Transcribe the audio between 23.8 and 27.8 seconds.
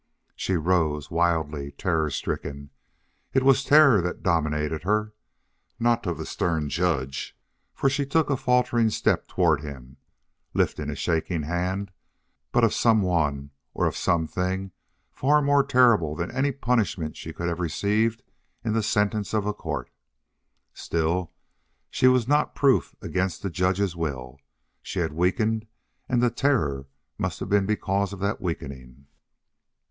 will. She had weakened, and the terror must have been